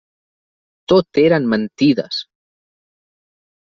Tot 0.93 1.21
eren 1.25 1.47
mentides! 1.53 2.25